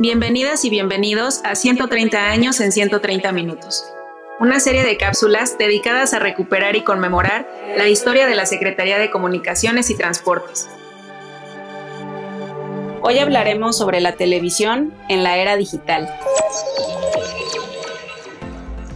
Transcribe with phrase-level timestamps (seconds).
[0.00, 3.84] Bienvenidas y bienvenidos a 130 años en 130 minutos,
[4.38, 9.10] una serie de cápsulas dedicadas a recuperar y conmemorar la historia de la Secretaría de
[9.10, 10.68] Comunicaciones y Transportes.
[13.02, 16.08] Hoy hablaremos sobre la televisión en la era digital.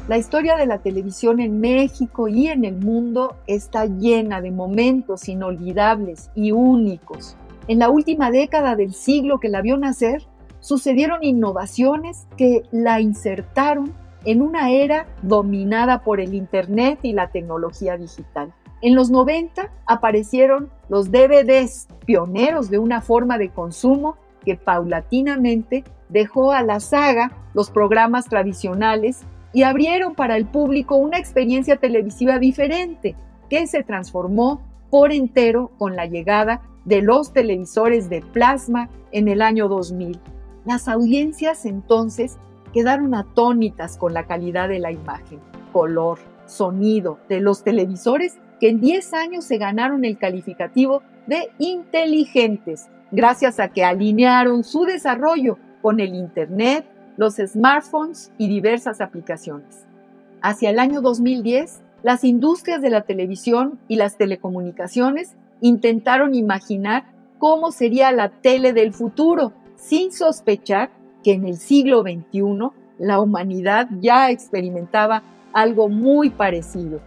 [0.06, 5.28] La historia de la televisión en México y en el mundo está llena de momentos
[5.28, 7.36] inolvidables y únicos.
[7.66, 10.22] En la última década del siglo que la vio nacer,
[10.62, 13.92] sucedieron innovaciones que la insertaron
[14.24, 18.54] en una era dominada por el Internet y la tecnología digital.
[18.80, 26.52] En los 90 aparecieron los DVDs, pioneros de una forma de consumo que paulatinamente dejó
[26.52, 29.20] a la saga los programas tradicionales
[29.52, 33.16] y abrieron para el público una experiencia televisiva diferente
[33.50, 39.42] que se transformó por entero con la llegada de los televisores de plasma en el
[39.42, 40.18] año 2000.
[40.64, 42.38] Las audiencias entonces
[42.72, 45.40] quedaron atónitas con la calidad de la imagen,
[45.72, 52.88] color, sonido de los televisores que en 10 años se ganaron el calificativo de inteligentes,
[53.10, 59.84] gracias a que alinearon su desarrollo con el Internet, los smartphones y diversas aplicaciones.
[60.40, 67.04] Hacia el año 2010, las industrias de la televisión y las telecomunicaciones intentaron imaginar
[67.38, 69.52] cómo sería la tele del futuro
[69.82, 70.90] sin sospechar
[71.24, 77.00] que en el siglo XXI la humanidad ya experimentaba algo muy parecido.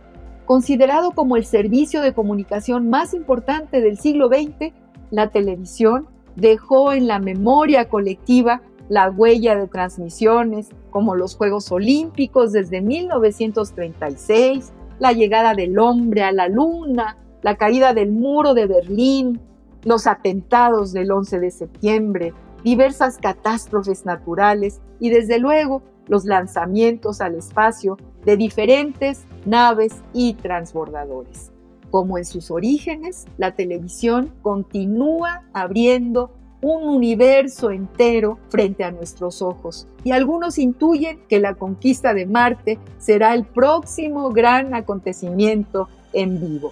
[0.46, 4.74] Considerado como el servicio de comunicación más importante del siglo XX,
[5.10, 12.52] la televisión dejó en la memoria colectiva la huella de transmisiones como los Juegos Olímpicos
[12.52, 19.40] desde 1936, la llegada del hombre a la luna, la caída del muro de Berlín,
[19.84, 22.34] los atentados del 11 de septiembre,
[22.66, 27.96] diversas catástrofes naturales y desde luego los lanzamientos al espacio
[28.26, 31.52] de diferentes naves y transbordadores.
[31.92, 39.88] Como en sus orígenes, la televisión continúa abriendo un universo entero frente a nuestros ojos
[40.04, 46.72] y algunos intuyen que la conquista de Marte será el próximo gran acontecimiento en vivo.